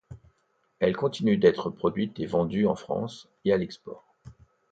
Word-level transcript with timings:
Elles 0.79 0.97
continuent 0.97 1.39
d’être 1.39 1.69
produites 1.69 2.19
et 2.19 2.25
vendues 2.25 2.65
en 2.65 2.73
France 2.75 3.29
et 3.45 3.53
à 3.53 3.57
l’export. 3.57 4.15